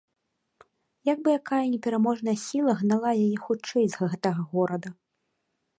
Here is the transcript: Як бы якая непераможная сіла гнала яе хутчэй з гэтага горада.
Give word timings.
Як 1.09 1.17
бы 1.27 1.35
якая 1.41 1.61
непераможная 1.73 2.35
сіла 2.47 2.71
гнала 2.81 3.11
яе 3.27 3.37
хутчэй 3.47 3.85
з 3.95 4.05
гэтага 4.09 4.41
горада. 4.57 4.89